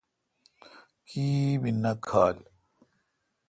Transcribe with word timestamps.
کی 1.07 1.25
بھی 1.61 1.71
نہ 1.83 1.91
کھال۔ 2.05 2.37